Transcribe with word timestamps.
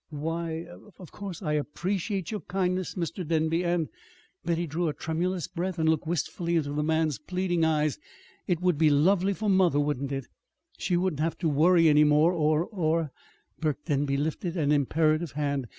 "Why, 0.09 0.65
of 0.97 1.11
course, 1.11 1.43
I 1.43 1.53
appreciate 1.53 2.31
your 2.31 2.39
kindness, 2.39 2.95
Mr. 2.95 3.23
Denby, 3.23 3.63
and" 3.63 3.87
Betty 4.43 4.65
drew 4.65 4.87
a 4.87 4.95
tremulous 4.95 5.47
breath 5.47 5.77
and 5.77 5.87
looked 5.87 6.07
wistfully 6.07 6.55
into 6.55 6.73
the 6.73 6.81
man's 6.81 7.19
pleading 7.19 7.63
eyes 7.63 7.99
"it 8.47 8.59
would 8.61 8.79
be 8.79 8.89
lovely 8.89 9.33
for 9.35 9.47
mother, 9.47 9.79
wouldn't 9.79 10.11
it? 10.11 10.25
She 10.79 10.97
wouldn't 10.97 11.19
have 11.19 11.37
to 11.37 11.47
worry 11.47 11.87
any 11.87 12.03
more, 12.03 12.33
or 12.33 12.65
or" 12.65 13.11
Burke 13.61 13.85
Denby 13.85 14.17
lifted 14.17 14.57
an 14.57 14.71
imperative 14.71 15.33
hand. 15.33 15.67